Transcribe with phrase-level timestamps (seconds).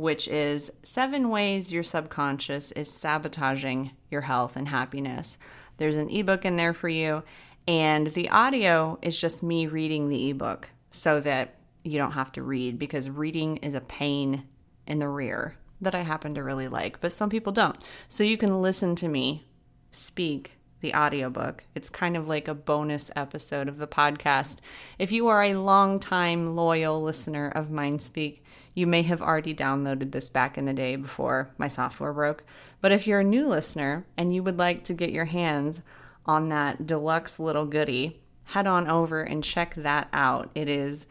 [0.00, 5.36] which is Seven Ways Your Subconscious is Sabotaging Your Health and Happiness.
[5.76, 7.22] There's an ebook in there for you,
[7.68, 12.42] and the audio is just me reading the ebook so that you don't have to
[12.42, 14.44] read because reading is a pain
[14.86, 17.76] in the rear that I happen to really like, but some people don't.
[18.08, 19.44] So you can listen to me
[19.90, 21.64] speak the audiobook.
[21.74, 24.60] It's kind of like a bonus episode of the podcast.
[24.98, 28.40] If you are a long-time loyal listener of Mindspeak,
[28.74, 32.44] you may have already downloaded this back in the day before my software broke.
[32.80, 35.82] But if you're a new listener and you would like to get your hands
[36.26, 40.50] on that deluxe little goodie, head on over and check that out.
[40.54, 41.06] It is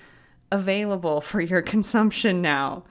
[0.51, 2.83] available for your consumption now.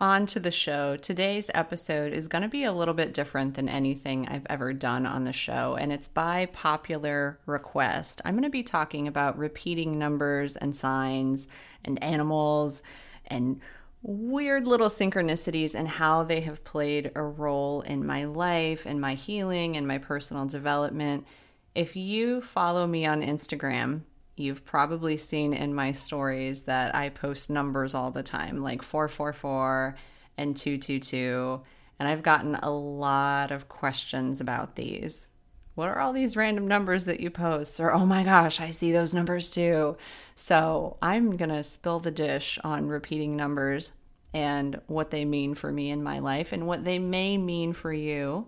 [0.00, 0.96] On to the show.
[0.96, 5.06] Today's episode is going to be a little bit different than anything I've ever done
[5.06, 8.20] on the show, and it's by popular request.
[8.24, 11.46] I'm going to be talking about repeating numbers and signs
[11.84, 12.82] and animals
[13.26, 13.60] and
[14.02, 19.14] weird little synchronicities and how they have played a role in my life and my
[19.14, 21.26] healing and my personal development.
[21.74, 24.02] If you follow me on Instagram,
[24.36, 29.96] you've probably seen in my stories that I post numbers all the time, like 444
[30.36, 31.62] and 222.
[31.98, 35.30] And I've gotten a lot of questions about these.
[35.74, 37.80] What are all these random numbers that you post?
[37.80, 39.96] Or, oh my gosh, I see those numbers too.
[40.34, 43.92] So I'm going to spill the dish on repeating numbers
[44.32, 47.92] and what they mean for me in my life and what they may mean for
[47.92, 48.46] you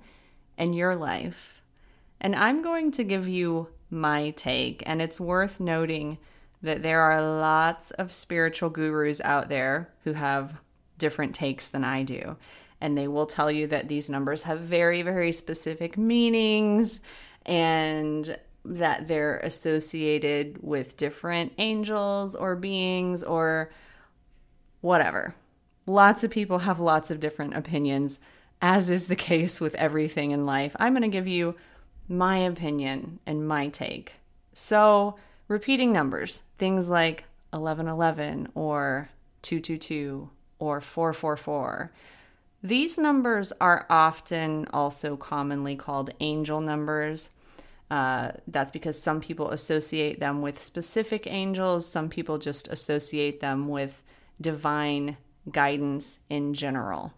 [0.57, 1.63] and your life.
[2.21, 4.83] And I'm going to give you my take.
[4.87, 6.19] And it's worth noting
[6.63, 10.61] that there are lots of spiritual gurus out there who have
[10.99, 12.37] different takes than I do.
[12.81, 17.01] And they will tell you that these numbers have very, very specific meanings
[17.45, 23.71] and that they're associated with different angels or beings or
[24.81, 25.35] whatever.
[25.87, 28.19] Lots of people have lots of different opinions,
[28.61, 30.75] as is the case with everything in life.
[30.79, 31.55] I'm going to give you
[32.09, 34.15] my opinion and my take.
[34.53, 35.17] So,
[35.49, 39.11] repeating numbers, things like 1111 or
[39.43, 41.93] 222 or 444.
[42.67, 47.31] These numbers are often also commonly called angel numbers.
[47.89, 53.69] Uh, that's because some people associate them with specific angels, some people just associate them
[53.69, 54.03] with
[54.41, 55.17] divine
[55.49, 57.13] guidance in general.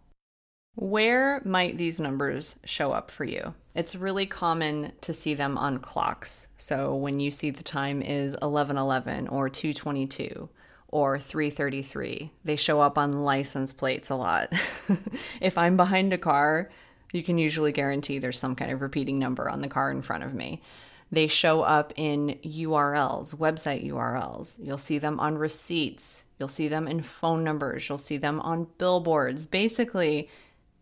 [0.75, 3.55] Where might these numbers show up for you?
[3.75, 6.49] It's really common to see them on clocks.
[6.59, 10.51] So when you see the time is 1111 or 222
[10.89, 14.53] or 333, they show up on license plates a lot.
[15.41, 16.71] if I'm behind a car,
[17.13, 20.25] you can usually guarantee there's some kind of repeating number on the car in front
[20.25, 20.63] of me.
[21.11, 24.59] They show up in URLs, website URLs.
[24.63, 26.25] You'll see them on receipts.
[26.39, 27.89] You'll see them in phone numbers.
[27.89, 29.47] You'll see them on billboards.
[29.47, 30.29] Basically,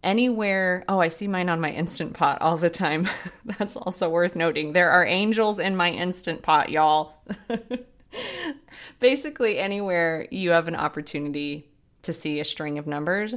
[0.03, 0.85] anywhere.
[0.89, 3.09] Oh, I see mine on my Instant Pot all the time.
[3.45, 4.73] That's also worth noting.
[4.73, 7.15] There are angels in my Instant Pot, y'all.
[9.01, 11.69] Basically, anywhere you have an opportunity
[12.03, 13.35] to see a string of numbers,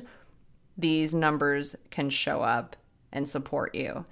[0.77, 2.75] these numbers can show up
[3.11, 4.05] and support you.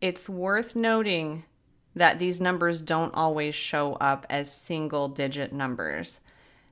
[0.00, 1.44] It's worth noting
[1.94, 6.20] that these numbers don't always show up as single digit numbers.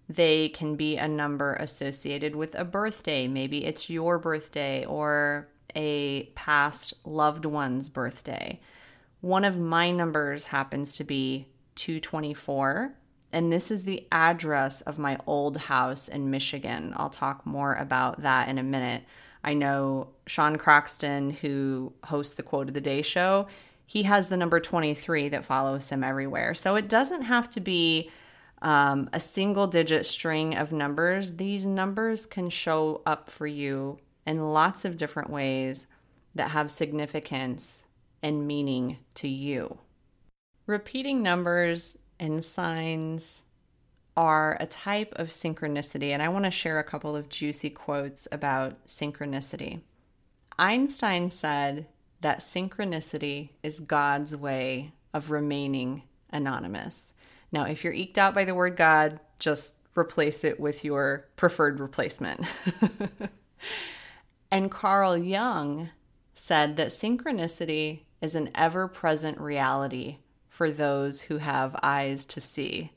[0.08, 3.28] They can be a number associated with a birthday.
[3.28, 8.58] Maybe it's your birthday or a past loved one's birthday.
[9.20, 11.46] One of my numbers happens to be
[11.80, 12.94] 224,
[13.32, 16.92] and this is the address of my old house in Michigan.
[16.94, 19.02] I'll talk more about that in a minute.
[19.42, 23.46] I know Sean Croxton, who hosts the Quote of the Day show,
[23.86, 26.52] he has the number 23 that follows him everywhere.
[26.52, 28.10] So it doesn't have to be
[28.60, 31.36] um, a single digit string of numbers.
[31.36, 35.86] These numbers can show up for you in lots of different ways
[36.34, 37.86] that have significance
[38.22, 39.78] and meaning to you.
[40.70, 43.42] Repeating numbers and signs
[44.16, 48.28] are a type of synchronicity, and I want to share a couple of juicy quotes
[48.30, 49.80] about synchronicity.
[50.60, 51.88] Einstein said,
[52.20, 57.14] that synchronicity is God's way of remaining anonymous.
[57.50, 61.80] Now, if you're eked out by the word God, just replace it with your preferred
[61.80, 62.46] replacement.
[64.52, 65.90] and Carl Jung
[66.32, 70.18] said that synchronicity is an ever present reality
[70.60, 72.92] for those who have eyes to see.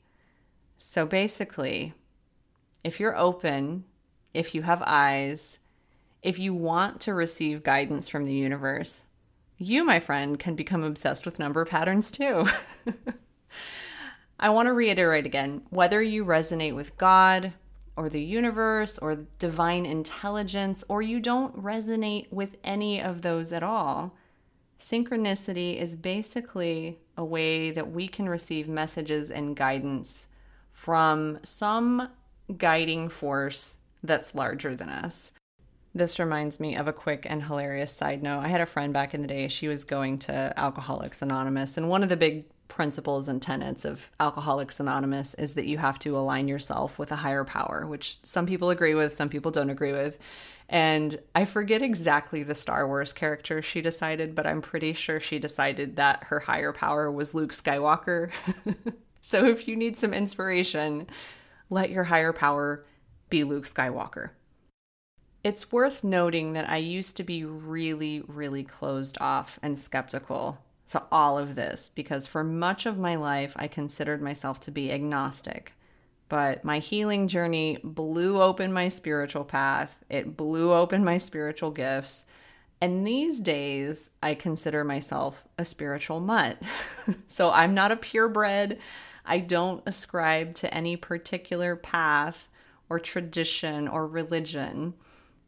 [0.76, 1.94] So basically,
[2.84, 3.84] if you're open,
[4.34, 5.58] if you have eyes,
[6.22, 9.04] if you want to receive guidance from the universe,
[9.56, 12.46] you, my friend, can become obsessed with number patterns too.
[14.38, 17.54] I want to reiterate again whether you resonate with God
[17.96, 23.62] or the universe or divine intelligence, or you don't resonate with any of those at
[23.62, 24.14] all,
[24.78, 30.28] synchronicity is basically a way that we can receive messages and guidance
[30.72, 32.08] from some
[32.56, 35.32] guiding force that's larger than us.
[35.94, 38.40] This reminds me of a quick and hilarious side note.
[38.40, 41.88] I had a friend back in the day, she was going to Alcoholics Anonymous, and
[41.88, 46.16] one of the big principles and tenets of Alcoholics Anonymous is that you have to
[46.16, 49.92] align yourself with a higher power, which some people agree with, some people don't agree
[49.92, 50.18] with.
[50.68, 55.38] And I forget exactly the Star Wars character she decided, but I'm pretty sure she
[55.38, 58.30] decided that her higher power was Luke Skywalker.
[59.20, 61.06] so if you need some inspiration,
[61.68, 62.82] let your higher power
[63.28, 64.30] be Luke Skywalker.
[65.42, 71.02] It's worth noting that I used to be really, really closed off and skeptical to
[71.10, 75.74] all of this because for much of my life I considered myself to be agnostic.
[76.28, 82.26] But my healing journey blew open my spiritual path, it blew open my spiritual gifts.
[82.80, 86.58] And these days, I consider myself a spiritual mutt.
[87.26, 88.78] so I'm not a purebred.
[89.24, 92.48] I don't ascribe to any particular path
[92.90, 94.94] or tradition or religion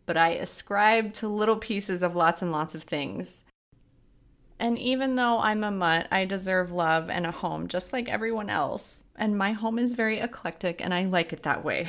[0.06, 3.44] but I ascribe to little pieces of lots and lots of things.
[4.67, 8.51] And even though I'm a mutt, I deserve love and a home just like everyone
[8.51, 9.05] else.
[9.15, 11.87] And my home is very eclectic and I like it that way.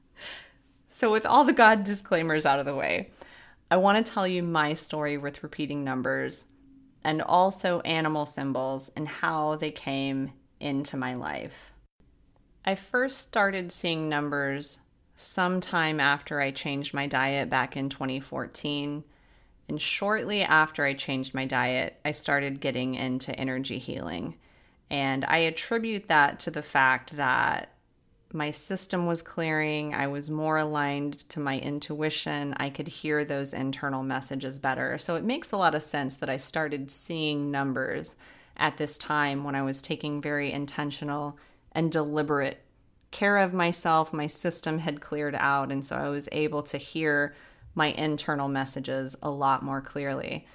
[0.88, 3.10] so, with all the God disclaimers out of the way,
[3.70, 6.46] I want to tell you my story with repeating numbers
[7.04, 11.72] and also animal symbols and how they came into my life.
[12.64, 14.78] I first started seeing numbers
[15.14, 19.04] sometime after I changed my diet back in 2014.
[19.72, 24.34] And shortly after I changed my diet, I started getting into energy healing.
[24.90, 27.72] And I attribute that to the fact that
[28.34, 29.94] my system was clearing.
[29.94, 32.52] I was more aligned to my intuition.
[32.58, 34.98] I could hear those internal messages better.
[34.98, 38.14] So it makes a lot of sense that I started seeing numbers
[38.58, 41.38] at this time when I was taking very intentional
[41.74, 42.62] and deliberate
[43.10, 45.72] care of myself, my system had cleared out.
[45.72, 47.34] And so I was able to hear
[47.74, 50.46] my internal messages a lot more clearly.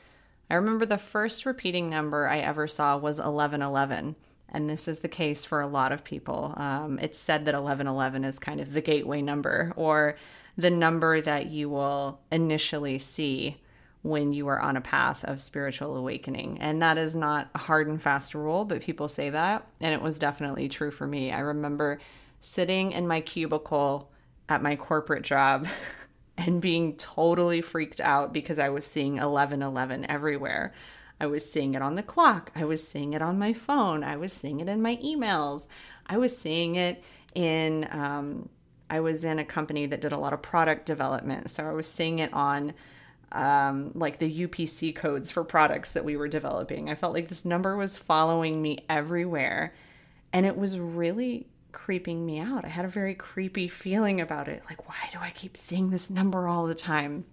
[0.49, 4.15] I remember the first repeating number I ever saw was 1111.
[4.49, 6.53] And this is the case for a lot of people.
[6.55, 10.17] Um, it's said that 1111 is kind of the gateway number or
[10.57, 13.57] the number that you will initially see
[14.03, 16.57] when you are on a path of spiritual awakening.
[16.61, 19.67] And that is not a hard and fast rule, but people say that.
[19.81, 21.31] And it was definitely true for me.
[21.31, 21.99] I remember
[22.39, 24.09] sitting in my cubicle
[24.47, 25.67] at my corporate job
[26.37, 30.73] and being totally freaked out because I was seeing 1111 everywhere.
[31.19, 32.51] I was seeing it on the clock.
[32.55, 34.03] I was seeing it on my phone.
[34.03, 35.67] I was seeing it in my emails.
[36.05, 37.03] I was seeing it
[37.33, 38.49] in, um,
[38.89, 41.49] I was in a company that did a lot of product development.
[41.49, 42.73] So I was seeing it on
[43.31, 46.89] um, like the UPC codes for products that we were developing.
[46.89, 49.73] I felt like this number was following me everywhere
[50.31, 52.65] And it was really creeping me out.
[52.65, 54.63] I had a very creepy feeling about it.
[54.69, 57.25] Like, why do I keep seeing this number all the time?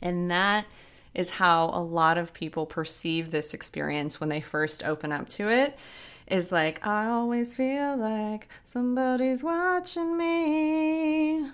[0.00, 0.66] And that
[1.14, 5.48] is how a lot of people perceive this experience when they first open up to
[5.48, 5.78] it
[6.26, 11.50] is like, I always feel like somebody's watching me.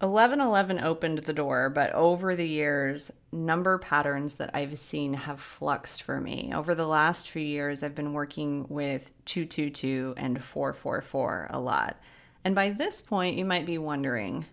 [0.00, 6.02] 1111 opened the door, but over the years, number patterns that I've seen have fluxed
[6.02, 6.52] for me.
[6.54, 11.98] Over the last few years, I've been working with 222 and 444 a lot.
[12.44, 14.44] And by this point, you might be wondering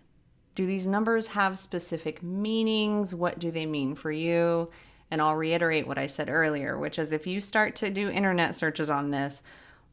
[0.54, 3.14] do these numbers have specific meanings?
[3.14, 4.70] What do they mean for you?
[5.10, 8.54] And I'll reiterate what I said earlier, which is if you start to do internet
[8.54, 9.42] searches on this,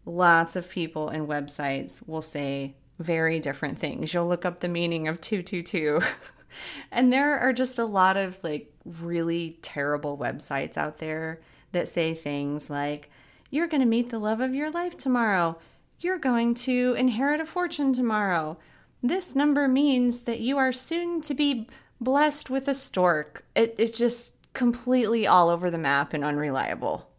[0.06, 4.14] lots of people and websites will say very different things.
[4.14, 6.02] You'll look up the meaning of 222.
[6.92, 11.42] and there are just a lot of like really terrible websites out there
[11.72, 13.10] that say things like,
[13.50, 15.58] you're going to meet the love of your life tomorrow.
[16.00, 18.58] You're going to inherit a fortune tomorrow.
[19.04, 21.68] This number means that you are soon to be
[22.00, 23.46] blessed with a stork.
[23.56, 27.11] It, it's just completely all over the map and unreliable.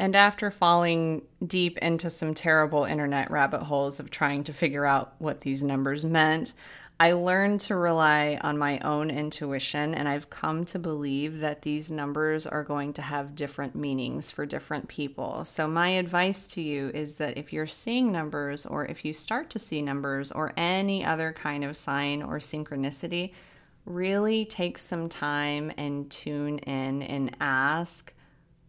[0.00, 5.12] And after falling deep into some terrible internet rabbit holes of trying to figure out
[5.18, 6.54] what these numbers meant,
[6.98, 11.90] I learned to rely on my own intuition, and I've come to believe that these
[11.90, 15.44] numbers are going to have different meanings for different people.
[15.44, 19.50] So, my advice to you is that if you're seeing numbers, or if you start
[19.50, 23.34] to see numbers, or any other kind of sign or synchronicity,
[23.84, 28.14] really take some time and tune in and ask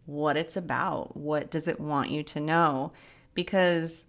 [0.06, 1.16] what it's about.
[1.16, 2.92] What does it want you to know?
[3.34, 4.04] Because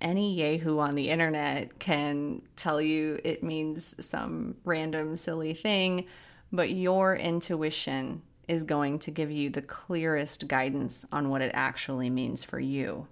[0.00, 6.06] any Yahoo on the internet can tell you it means some random silly thing,
[6.50, 12.10] but your intuition is going to give you the clearest guidance on what it actually
[12.10, 13.06] means for you.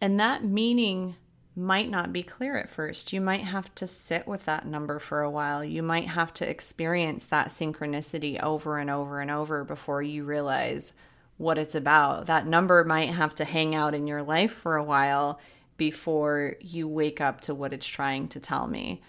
[0.00, 1.14] And that meaning
[1.54, 3.12] might not be clear at first.
[3.12, 5.62] You might have to sit with that number for a while.
[5.62, 10.94] You might have to experience that synchronicity over and over and over before you realize
[11.36, 12.26] what it's about.
[12.26, 15.40] That number might have to hang out in your life for a while
[15.76, 19.02] before you wake up to what it's trying to tell me.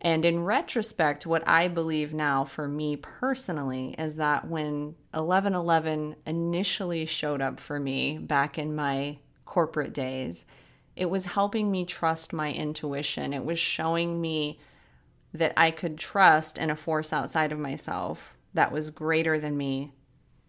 [0.00, 7.06] And in retrospect, what I believe now for me personally is that when 1111 initially
[7.06, 10.46] showed up for me back in my corporate days,
[10.96, 13.34] it was helping me trust my intuition.
[13.34, 14.58] It was showing me
[15.32, 19.92] that I could trust in a force outside of myself that was greater than me,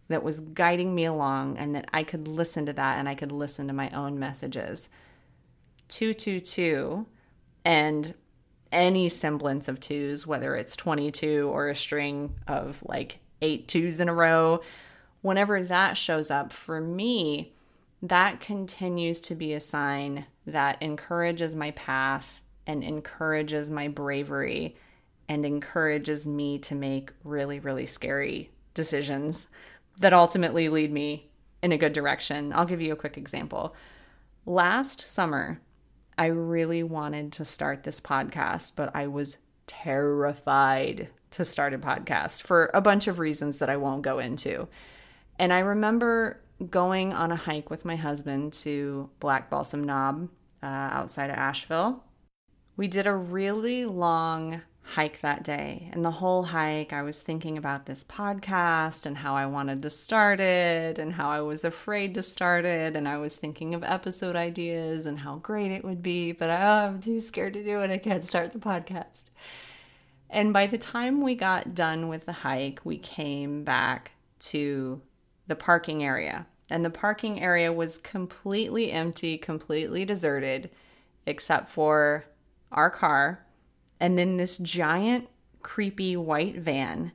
[0.08, 3.34] that was guiding me along, and that I could listen to that and I could
[3.34, 4.88] listen to my own messages.
[5.90, 7.06] 222
[7.66, 8.14] and
[8.72, 14.08] any semblance of twos, whether it's 22 or a string of like eight twos in
[14.08, 14.62] a row,
[15.22, 17.54] whenever that shows up for me,
[18.02, 24.76] that continues to be a sign that encourages my path and encourages my bravery
[25.30, 29.48] and encourages me to make really, really scary decisions
[30.00, 31.30] that ultimately lead me
[31.62, 32.54] in a good direction.
[32.54, 33.76] I'll give you a quick example.
[34.46, 35.60] Last summer,
[36.18, 42.42] I really wanted to start this podcast, but I was terrified to start a podcast
[42.42, 44.70] for a bunch of reasons that I won't go into.
[45.38, 46.40] And I remember
[46.70, 50.30] going on a hike with my husband to Black Balsam Knob
[50.62, 52.04] uh, outside of Asheville.
[52.76, 55.90] We did a really long hike that day.
[55.92, 59.90] And the whole hike, I was thinking about this podcast and how I wanted to
[59.90, 62.96] start it and how I was afraid to start it.
[62.96, 66.54] And I was thinking of episode ideas and how great it would be, but oh,
[66.54, 67.92] I'm too scared to do it.
[67.92, 69.26] I can't start the podcast.
[70.30, 75.02] And by the time we got done with the hike, we came back to
[75.48, 76.46] the parking area.
[76.70, 80.70] And the parking area was completely empty, completely deserted,
[81.26, 82.26] except for
[82.72, 83.48] our car
[84.00, 85.28] and then this giant,
[85.62, 87.12] creepy white van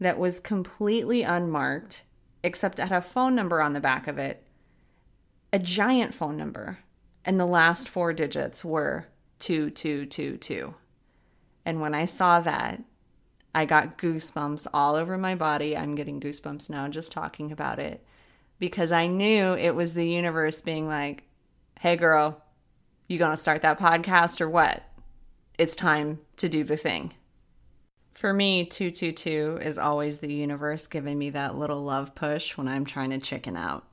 [0.00, 2.04] that was completely unmarked,
[2.42, 4.46] except it had a phone number on the back of it,
[5.52, 6.78] a giant phone number.
[7.24, 10.74] And the last four digits were 2222.
[11.64, 12.82] And when I saw that,
[13.54, 15.76] I got goosebumps all over my body.
[15.76, 18.04] I'm getting goosebumps now just talking about it
[18.58, 21.24] because I knew it was the universe being like,
[21.80, 22.42] hey, girl,
[23.08, 24.82] you gonna start that podcast or what?
[25.58, 27.14] It's time to do the thing.
[28.12, 32.84] For me, 222 is always the universe giving me that little love push when I'm
[32.84, 33.84] trying to chicken out.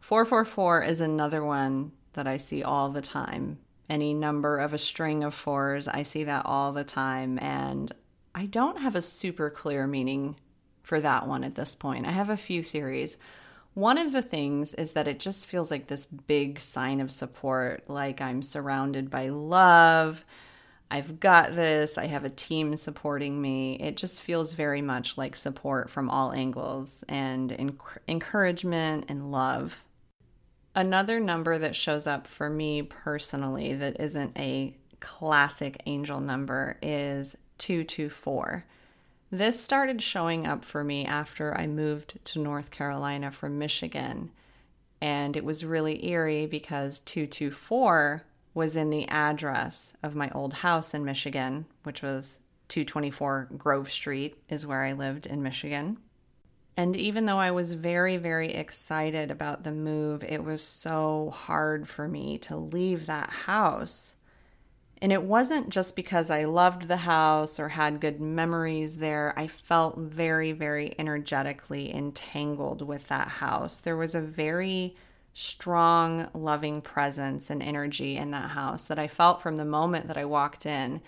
[0.00, 3.58] 444 is another one that I see all the time.
[3.90, 7.38] Any number of a string of fours, I see that all the time.
[7.40, 7.92] And
[8.34, 10.36] I don't have a super clear meaning
[10.82, 12.06] for that one at this point.
[12.06, 13.18] I have a few theories.
[13.78, 17.88] One of the things is that it just feels like this big sign of support,
[17.88, 20.24] like I'm surrounded by love.
[20.90, 21.96] I've got this.
[21.96, 23.74] I have a team supporting me.
[23.76, 29.84] It just feels very much like support from all angles and enc- encouragement and love.
[30.74, 37.36] Another number that shows up for me personally that isn't a classic angel number is
[37.58, 38.64] 224.
[39.30, 44.30] This started showing up for me after I moved to North Carolina from Michigan.
[45.02, 50.94] And it was really eerie because 224 was in the address of my old house
[50.94, 55.98] in Michigan, which was 224 Grove Street, is where I lived in Michigan.
[56.76, 61.88] And even though I was very, very excited about the move, it was so hard
[61.88, 64.14] for me to leave that house.
[65.00, 69.32] And it wasn't just because I loved the house or had good memories there.
[69.36, 73.80] I felt very, very energetically entangled with that house.
[73.80, 74.96] There was a very
[75.34, 80.18] strong, loving presence and energy in that house that I felt from the moment that
[80.18, 81.00] I walked in.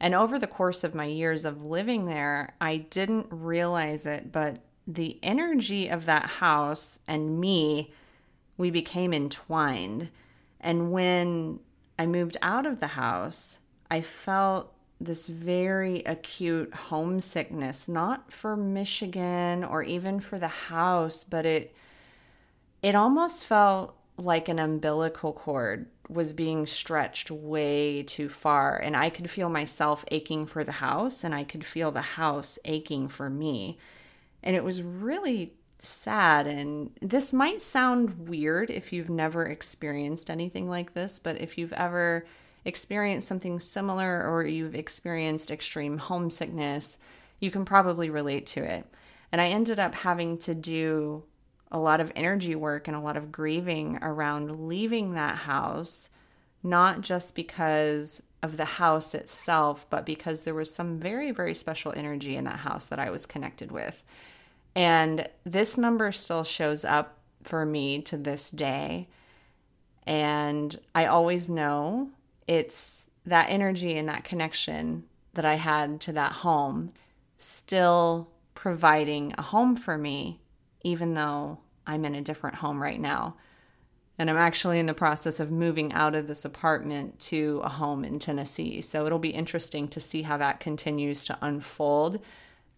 [0.00, 4.58] And over the course of my years of living there, I didn't realize it, but
[4.88, 7.92] the energy of that house and me,
[8.56, 10.10] we became entwined.
[10.60, 11.60] And when
[11.98, 13.58] I moved out of the house,
[13.90, 21.44] I felt this very acute homesickness, not for Michigan or even for the house, but
[21.44, 21.74] it
[22.82, 29.10] it almost felt like an umbilical cord was being stretched way too far and I
[29.10, 33.28] could feel myself aching for the house and I could feel the house aching for
[33.28, 33.78] me.
[34.42, 35.54] And it was really
[35.86, 36.46] sad.
[36.46, 41.72] And this might sound weird if you've never experienced anything like this, but if you've
[41.72, 42.26] ever
[42.64, 46.98] experienced something similar or you've experienced extreme homesickness,
[47.40, 48.86] you can probably relate to it.
[49.32, 51.24] And I ended up having to do
[51.70, 56.10] a lot of energy work and a lot of grieving around leaving that house,
[56.62, 61.92] not just because of the house itself, but because there was some very, very special
[61.96, 64.02] energy in that house that I was connected with.
[64.76, 69.08] And this number still shows up for me to this day.
[70.06, 72.10] And I always know
[72.46, 76.92] it's that energy and that connection that I had to that home
[77.38, 80.40] still providing a home for me,
[80.82, 83.36] even though I'm in a different home right now.
[84.18, 88.04] And I'm actually in the process of moving out of this apartment to a home
[88.04, 88.82] in Tennessee.
[88.82, 92.20] So it'll be interesting to see how that continues to unfold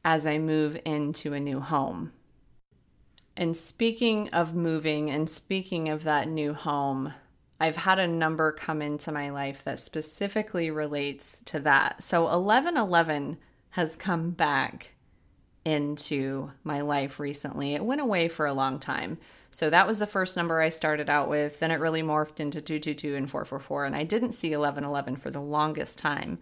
[0.04, 2.12] as I move into a new home.
[3.36, 7.14] And speaking of moving and speaking of that new home,
[7.60, 12.02] I've had a number come into my life that specifically relates to that.
[12.02, 13.38] So 1111
[13.70, 14.92] has come back
[15.64, 17.74] into my life recently.
[17.74, 19.18] It went away for a long time.
[19.50, 21.58] So that was the first number I started out with.
[21.58, 23.84] Then it really morphed into 222 and 444.
[23.84, 26.38] And I didn't see 1111 for the longest time.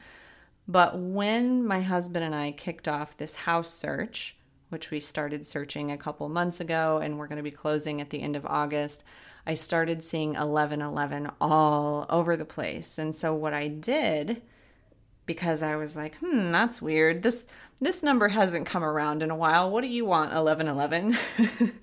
[0.69, 4.37] But when my husband and I kicked off this house search,
[4.69, 8.11] which we started searching a couple months ago and we're going to be closing at
[8.11, 9.05] the end of August,
[9.47, 12.99] I started seeing 1111 all over the place.
[12.99, 14.43] And so what I did
[15.27, 17.23] because I was like, "Hmm, that's weird.
[17.23, 17.45] This
[17.81, 19.71] this number hasn't come around in a while.
[19.71, 21.19] What do you want, 1111?"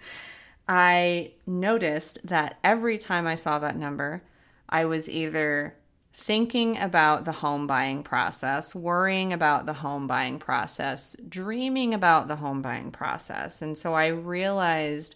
[0.67, 4.24] I noticed that every time I saw that number,
[4.69, 5.76] I was either
[6.13, 12.36] thinking about the home buying process, worrying about the home buying process, dreaming about the
[12.36, 13.62] home buying process.
[13.62, 15.15] And so I realized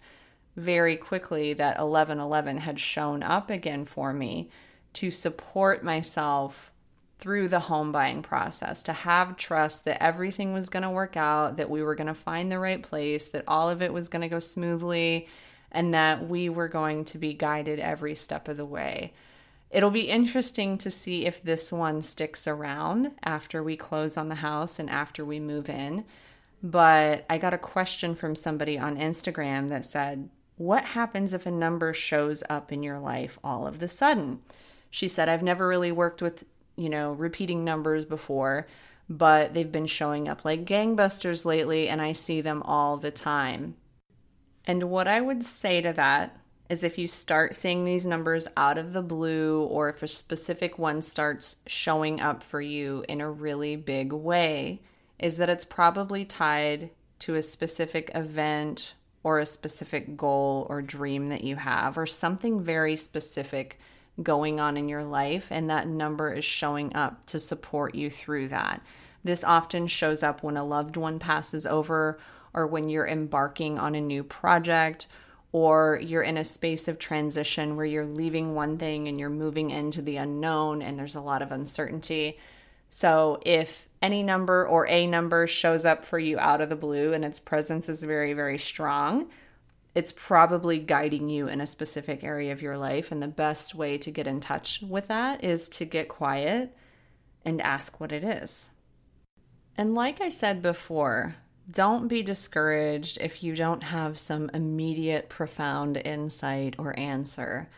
[0.55, 4.49] very quickly that 1111 had shown up again for me
[4.93, 6.71] to support myself
[7.19, 11.57] through the home buying process, to have trust that everything was going to work out,
[11.57, 14.21] that we were going to find the right place, that all of it was going
[14.21, 15.27] to go smoothly,
[15.71, 19.13] and that we were going to be guided every step of the way.
[19.69, 24.35] It'll be interesting to see if this one sticks around after we close on the
[24.35, 26.05] house and after we move in.
[26.63, 31.51] But I got a question from somebody on Instagram that said, What happens if a
[31.51, 34.39] number shows up in your life all of the sudden?
[34.89, 36.45] She said, I've never really worked with,
[36.77, 38.67] you know, repeating numbers before,
[39.09, 43.75] but they've been showing up like gangbusters lately, and I see them all the time.
[44.65, 48.77] And what I would say to that is if you start seeing these numbers out
[48.77, 53.31] of the blue or if a specific one starts showing up for you in a
[53.31, 54.81] really big way,
[55.19, 61.29] is that it's probably tied to a specific event or a specific goal or dream
[61.29, 63.79] that you have or something very specific
[64.21, 68.47] going on in your life, and that number is showing up to support you through
[68.47, 68.81] that.
[69.23, 72.19] This often shows up when a loved one passes over
[72.53, 75.07] or when you're embarking on a new project
[75.57, 79.71] or you're in a space of transition where you're leaving one thing and you're moving
[79.71, 82.37] into the unknown and there's a lot of uncertainty.
[82.91, 87.11] So, if any number or a number shows up for you out of the blue
[87.11, 89.31] and its presence is very, very strong,
[89.95, 93.11] it's probably guiding you in a specific area of your life.
[93.11, 96.77] And the best way to get in touch with that is to get quiet
[97.43, 98.69] and ask what it is.
[99.75, 101.37] And like I said before,
[101.69, 107.69] don't be discouraged if you don't have some immediate, profound insight or answer.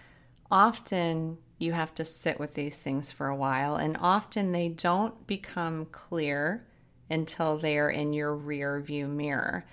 [0.51, 5.25] Often you have to sit with these things for a while, and often they don't
[5.27, 6.65] become clear
[7.09, 9.65] until they are in your rear view mirror.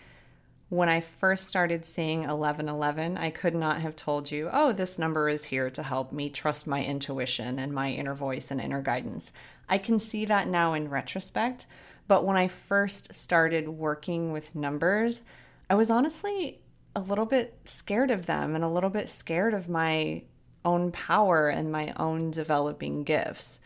[0.68, 5.28] When I first started seeing 1111, I could not have told you, oh, this number
[5.28, 9.30] is here to help me trust my intuition and my inner voice and inner guidance.
[9.68, 11.68] I can see that now in retrospect,
[12.08, 15.22] but when I first started working with numbers,
[15.68, 16.60] I was honestly
[16.94, 20.22] a little bit scared of them and a little bit scared of my
[20.64, 23.60] own power and my own developing gifts.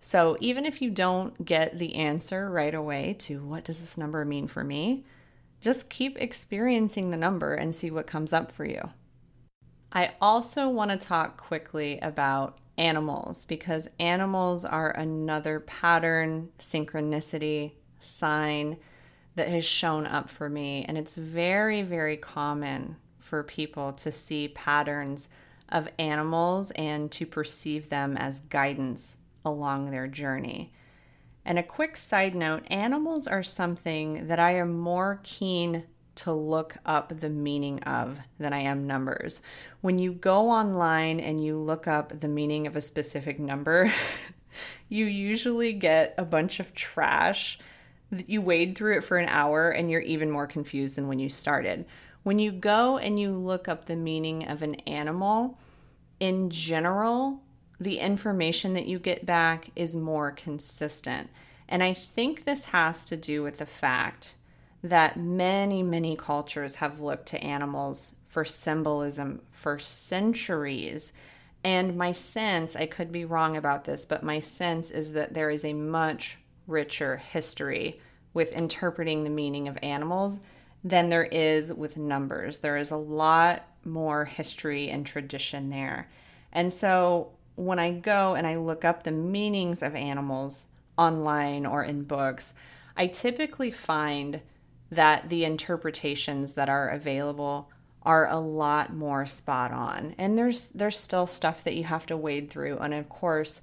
[0.00, 4.24] So even if you don't get the answer right away to what does this number
[4.24, 5.04] mean for me,
[5.60, 8.90] just keep experiencing the number and see what comes up for you.
[9.92, 18.78] I also want to talk quickly about animals because animals are another pattern, synchronicity, sign
[19.34, 20.84] that has shown up for me.
[20.88, 25.28] And it's very, very common for people to see patterns
[25.68, 30.72] of animals and to perceive them as guidance along their journey.
[31.44, 35.84] And a quick side note animals are something that I am more keen
[36.18, 39.40] to look up the meaning of than I am numbers.
[39.80, 43.92] When you go online and you look up the meaning of a specific number,
[44.88, 47.58] you usually get a bunch of trash.
[48.10, 51.28] You wade through it for an hour and you're even more confused than when you
[51.28, 51.84] started.
[52.22, 55.58] When you go and you look up the meaning of an animal,
[56.18, 57.42] in general,
[57.78, 61.30] the information that you get back is more consistent.
[61.68, 64.34] And I think this has to do with the fact
[64.82, 71.12] that many, many cultures have looked to animals for symbolism for centuries.
[71.64, 75.50] And my sense, I could be wrong about this, but my sense is that there
[75.50, 77.98] is a much richer history
[78.32, 80.40] with interpreting the meaning of animals
[80.84, 82.58] than there is with numbers.
[82.58, 86.08] There is a lot more history and tradition there.
[86.52, 91.82] And so when I go and I look up the meanings of animals online or
[91.82, 92.54] in books,
[92.96, 94.40] I typically find
[94.90, 97.70] that the interpretations that are available
[98.02, 100.14] are a lot more spot on.
[100.18, 103.60] And there's there's still stuff that you have to wade through and of course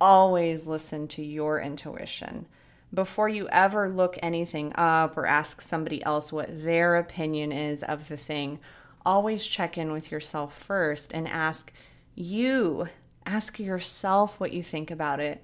[0.00, 2.46] always listen to your intuition.
[2.92, 8.08] Before you ever look anything up or ask somebody else what their opinion is of
[8.08, 8.60] the thing,
[9.04, 11.72] always check in with yourself first and ask
[12.14, 12.88] you
[13.26, 15.42] ask yourself what you think about it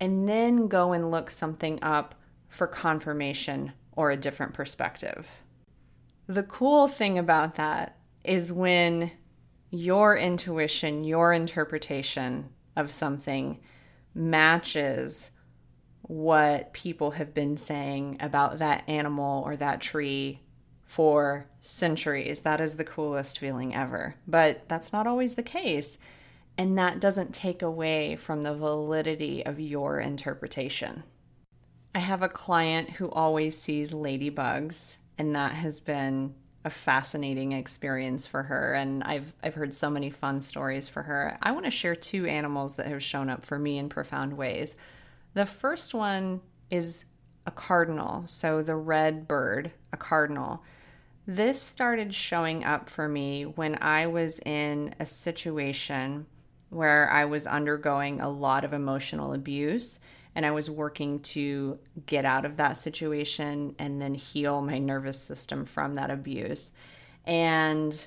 [0.00, 2.14] and then go and look something up
[2.48, 5.28] for confirmation or a different perspective.
[6.26, 9.10] The cool thing about that is when
[9.70, 13.60] your intuition, your interpretation of something
[14.14, 15.32] matches
[16.00, 20.40] what people have been saying about that animal or that tree
[20.86, 22.40] for centuries.
[22.40, 24.14] That is the coolest feeling ever.
[24.26, 25.98] But that's not always the case.
[26.56, 31.02] And that doesn't take away from the validity of your interpretation.
[31.94, 38.26] I have a client who always sees ladybugs, and that has been a fascinating experience
[38.26, 41.38] for her and I've I've heard so many fun stories for her.
[41.42, 44.76] I want to share two animals that have shown up for me in profound ways.
[45.32, 47.06] The first one is
[47.46, 50.62] a cardinal, so the red bird, a cardinal.
[51.26, 56.26] This started showing up for me when I was in a situation
[56.68, 59.98] where I was undergoing a lot of emotional abuse
[60.34, 65.20] and I was working to get out of that situation and then heal my nervous
[65.20, 66.72] system from that abuse.
[67.24, 68.06] And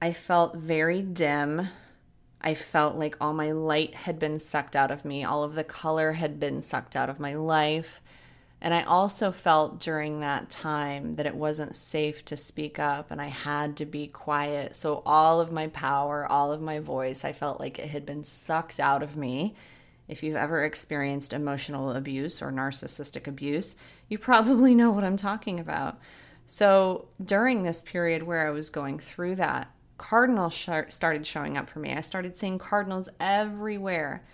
[0.00, 1.68] I felt very dim.
[2.40, 5.64] I felt like all my light had been sucked out of me, all of the
[5.64, 8.00] color had been sucked out of my life.
[8.60, 13.20] And I also felt during that time that it wasn't safe to speak up and
[13.20, 14.74] I had to be quiet.
[14.74, 18.24] So, all of my power, all of my voice, I felt like it had been
[18.24, 19.54] sucked out of me.
[20.08, 23.76] If you've ever experienced emotional abuse or narcissistic abuse,
[24.08, 25.98] you probably know what I'm talking about.
[26.46, 30.54] So, during this period where I was going through that, cardinals
[30.88, 31.92] started showing up for me.
[31.92, 34.24] I started seeing cardinals everywhere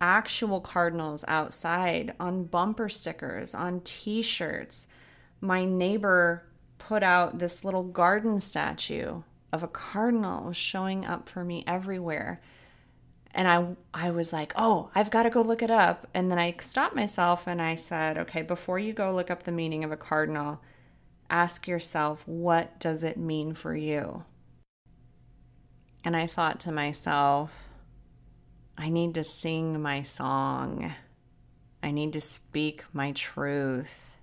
[0.00, 4.88] actual cardinals outside on bumper stickers, on t shirts.
[5.40, 6.46] My neighbor
[6.78, 12.40] put out this little garden statue of a cardinal showing up for me everywhere.
[13.36, 16.38] And I I was like, "Oh, I've got to go look it up." And then
[16.38, 19.92] I stopped myself and I said, "Okay, before you go look up the meaning of
[19.92, 20.62] a cardinal,
[21.28, 24.24] ask yourself, what does it mean for you?"
[26.02, 27.64] And I thought to myself,
[28.78, 30.94] I need to sing my song.
[31.82, 34.15] I need to speak my truth.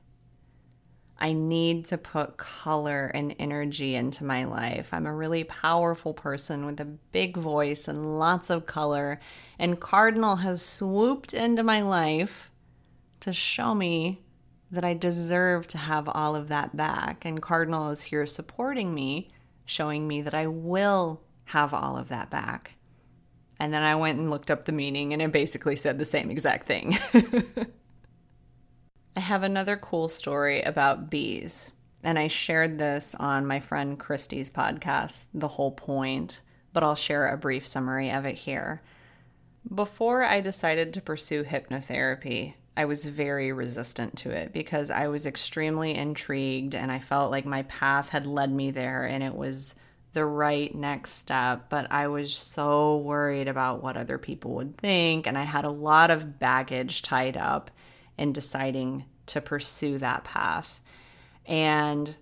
[1.23, 4.89] I need to put color and energy into my life.
[4.91, 9.21] I'm a really powerful person with a big voice and lots of color.
[9.57, 12.51] And Cardinal has swooped into my life
[13.21, 14.19] to show me
[14.69, 17.23] that I deserve to have all of that back.
[17.23, 19.31] And Cardinal is here supporting me,
[19.63, 22.71] showing me that I will have all of that back.
[23.61, 26.29] And then I went and looked up the meaning, and it basically said the same
[26.29, 26.97] exact thing.
[29.15, 31.71] I have another cool story about bees,
[32.03, 36.41] and I shared this on my friend Christy's podcast, The Whole Point,
[36.73, 38.81] but I'll share a brief summary of it here.
[39.73, 45.27] Before I decided to pursue hypnotherapy, I was very resistant to it because I was
[45.27, 49.75] extremely intrigued and I felt like my path had led me there and it was
[50.13, 51.69] the right next step.
[51.69, 55.69] But I was so worried about what other people would think, and I had a
[55.69, 57.69] lot of baggage tied up
[58.23, 60.79] in deciding to pursue that path.
[61.45, 62.15] And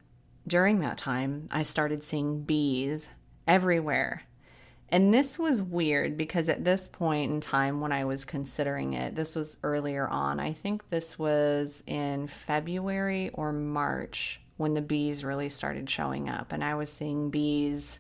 [0.48, 3.12] during that time, I started seeing bees
[3.48, 4.24] everywhere.
[4.90, 9.16] And this was weird because at this point in time, when I was considering it,
[9.16, 10.40] this was earlier on.
[10.40, 16.52] I think this was in February or March when the bees really started showing up.
[16.52, 18.00] And I was seeing bees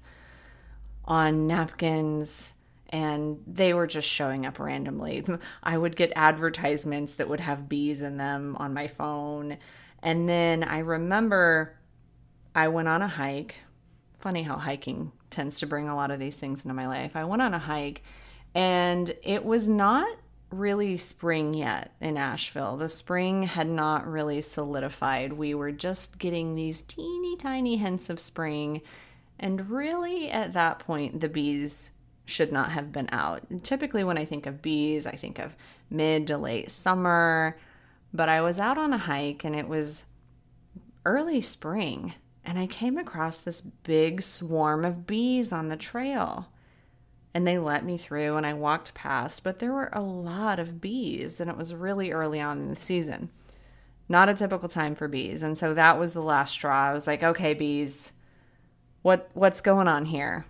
[1.05, 2.55] on napkins
[2.91, 5.25] and they were just showing up randomly.
[5.63, 9.57] I would get advertisements that would have bees in them on my phone.
[10.03, 11.77] And then I remember
[12.53, 13.55] I went on a hike.
[14.17, 17.15] Funny how hiking tends to bring a lot of these things into my life.
[17.15, 18.03] I went on a hike
[18.53, 20.07] and it was not
[20.51, 22.75] really spring yet in Asheville.
[22.75, 25.33] The spring had not really solidified.
[25.33, 28.81] We were just getting these teeny tiny hints of spring.
[29.39, 31.91] And really, at that point, the bees
[32.31, 33.43] should not have been out.
[33.49, 35.55] And typically, when I think of bees, I think of
[35.89, 37.57] mid to late summer.
[38.13, 40.05] But I was out on a hike and it was
[41.05, 42.13] early spring,
[42.43, 46.47] and I came across this big swarm of bees on the trail.
[47.33, 50.81] And they let me through, and I walked past, but there were a lot of
[50.81, 53.29] bees, and it was really early on in the season.
[54.09, 55.41] Not a typical time for bees.
[55.41, 56.89] And so that was the last straw.
[56.89, 58.11] I was like, okay, bees,
[59.01, 60.45] what what's going on here?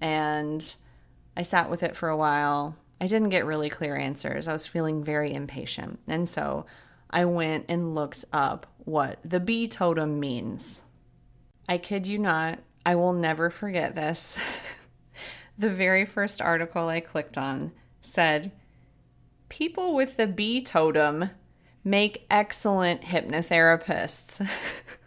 [0.00, 0.74] And
[1.36, 2.76] I sat with it for a while.
[3.00, 4.48] I didn't get really clear answers.
[4.48, 5.98] I was feeling very impatient.
[6.06, 6.66] And so
[7.10, 10.82] I went and looked up what the bee totem means.
[11.68, 14.38] I kid you not, I will never forget this.
[15.58, 18.52] the very first article I clicked on said,
[19.48, 21.30] People with the bee totem
[21.82, 24.46] make excellent hypnotherapists.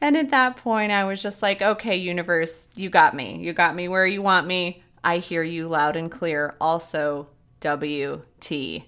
[0.00, 3.38] And at that point, I was just like, okay, universe, you got me.
[3.38, 4.82] You got me where you want me.
[5.02, 6.54] I hear you loud and clear.
[6.60, 7.28] Also,
[7.60, 8.82] WTF.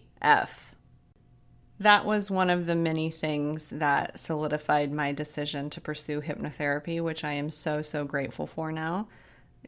[1.81, 7.25] That was one of the many things that solidified my decision to pursue hypnotherapy, which
[7.25, 9.09] I am so, so grateful for now.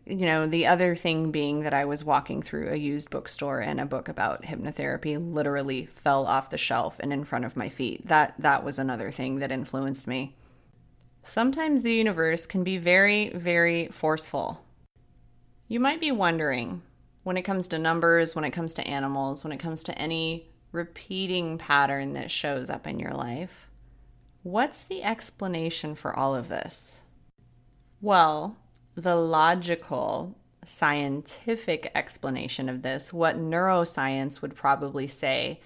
[0.05, 3.81] You know, the other thing being that I was walking through a used bookstore and
[3.81, 8.07] a book about hypnotherapy literally fell off the shelf and in front of my feet.
[8.09, 10.35] That that was another thing that influenced me.
[11.23, 14.65] Sometimes the universe can be very, very forceful.
[15.69, 16.83] You might be wondering
[17.23, 20.51] when it comes to numbers, when it comes to animals, when it comes to any
[20.73, 23.69] repeating pattern that shows up in your life,
[24.43, 27.03] what's the explanation for all of this?
[28.01, 28.57] Well,
[28.97, 35.61] the logical, scientific explanation of this, what neuroscience would probably say,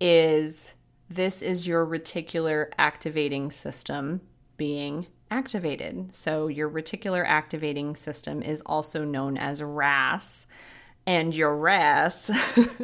[0.00, 0.74] is
[1.10, 4.20] this is your reticular activating system
[4.56, 6.14] being activated.
[6.14, 10.46] So, your reticular activating system is also known as RAS,
[11.06, 12.30] and your RAS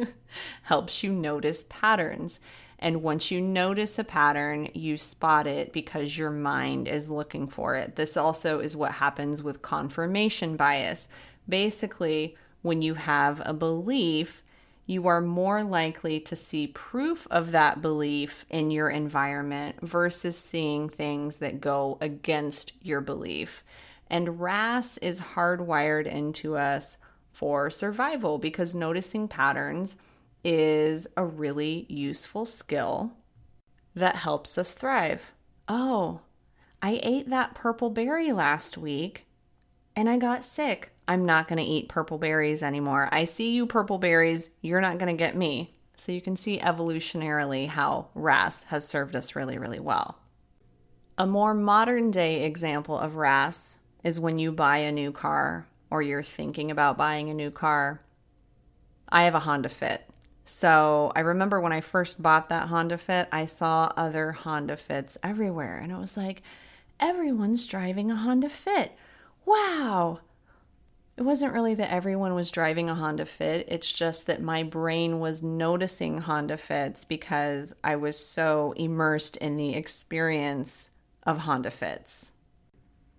[0.63, 2.39] helps you notice patterns.
[2.79, 7.75] And once you notice a pattern, you spot it because your mind is looking for
[7.75, 7.95] it.
[7.95, 11.07] This also is what happens with confirmation bias.
[11.47, 14.43] Basically, when you have a belief,
[14.85, 20.89] you are more likely to see proof of that belief in your environment versus seeing
[20.89, 23.63] things that go against your belief.
[24.09, 26.97] And RAS is hardwired into us
[27.31, 29.95] for survival because noticing patterns
[30.43, 33.13] is a really useful skill
[33.95, 35.31] that helps us thrive.
[35.67, 36.21] Oh,
[36.81, 39.27] I ate that purple berry last week.
[39.95, 40.93] and I got sick.
[41.07, 43.09] I'm not going to eat purple berries anymore.
[43.11, 44.49] I see you, purple berries.
[44.61, 45.73] You're not going to get me.
[45.95, 50.17] So you can see evolutionarily how RAS has served us really, really well.
[51.17, 56.01] A more modern day example of RAS is when you buy a new car or
[56.01, 58.01] you're thinking about buying a new car.
[59.09, 60.07] I have a Honda Fit.
[60.43, 65.17] So I remember when I first bought that Honda Fit, I saw other Honda Fits
[65.21, 65.77] everywhere.
[65.77, 66.41] And it was like,
[66.99, 68.93] everyone's driving a Honda Fit.
[69.45, 70.21] Wow.
[71.21, 73.67] It wasn't really that everyone was driving a Honda Fit.
[73.67, 79.55] It's just that my brain was noticing Honda Fits because I was so immersed in
[79.55, 80.89] the experience
[81.21, 82.31] of Honda Fits.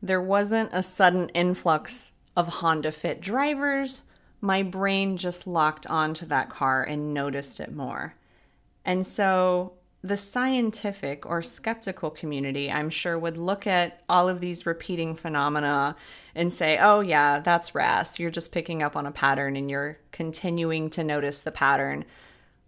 [0.02, 4.02] There wasn't a sudden influx of Honda Fit drivers.
[4.40, 8.16] My brain just locked onto that car and noticed it more.
[8.84, 14.66] And so the scientific or skeptical community, I'm sure, would look at all of these
[14.66, 15.94] repeating phenomena
[16.34, 18.18] and say, oh, yeah, that's RAS.
[18.18, 22.04] You're just picking up on a pattern and you're continuing to notice the pattern.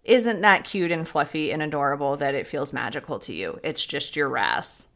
[0.05, 3.59] Isn't that cute and fluffy and adorable that it feels magical to you?
[3.63, 4.87] It's just your RAS.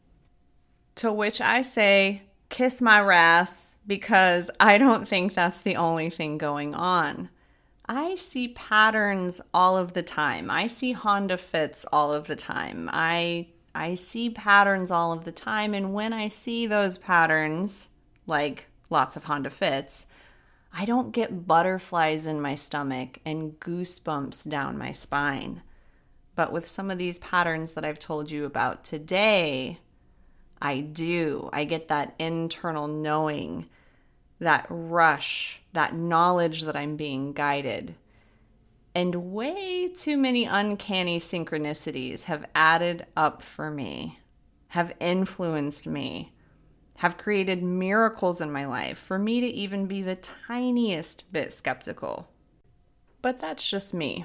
[0.96, 6.38] To which I say, kiss my RAS because I don't think that's the only thing
[6.38, 7.28] going on.
[7.92, 10.48] I see patterns all of the time.
[10.48, 12.88] I see Honda fits all of the time.
[12.92, 17.88] I I see patterns all of the time and when I see those patterns,
[18.28, 20.06] like lots of Honda fits,
[20.72, 25.62] I don't get butterflies in my stomach and goosebumps down my spine.
[26.36, 29.80] But with some of these patterns that I've told you about today,
[30.62, 31.50] I do.
[31.52, 33.68] I get that internal knowing
[34.40, 37.94] that rush, that knowledge that I'm being guided.
[38.94, 44.18] And way too many uncanny synchronicities have added up for me,
[44.68, 46.34] have influenced me,
[46.96, 52.28] have created miracles in my life for me to even be the tiniest bit skeptical.
[53.22, 54.24] But that's just me.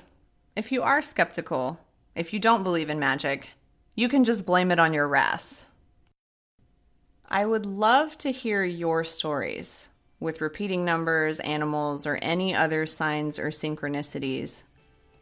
[0.56, 1.80] If you are skeptical,
[2.16, 3.50] if you don't believe in magic,
[3.96, 5.68] you can just blame it on your RAS.
[7.30, 9.90] I would love to hear your stories
[10.26, 14.64] with repeating numbers, animals, or any other signs or synchronicities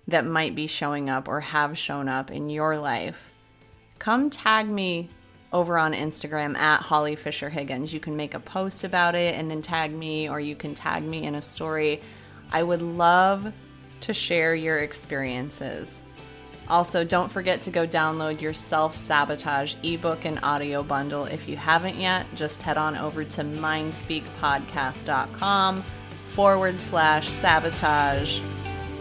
[0.07, 3.29] that might be showing up or have shown up in your life,
[3.99, 5.09] come tag me
[5.51, 7.93] over on Instagram at Holly Fisher Higgins.
[7.93, 11.03] You can make a post about it and then tag me, or you can tag
[11.03, 12.01] me in a story.
[12.51, 13.53] I would love
[14.01, 16.03] to share your experiences.
[16.73, 21.25] Also, don't forget to go download your self sabotage ebook and audio bundle.
[21.25, 25.83] If you haven't yet, just head on over to mindspeakpodcast.com
[26.31, 28.41] forward slash sabotage.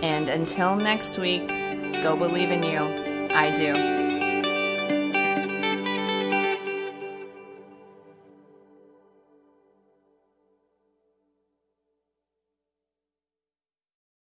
[0.03, 3.31] And until next week, go believe in you.
[3.35, 4.02] I do.